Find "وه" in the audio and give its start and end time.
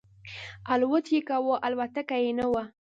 2.51-2.63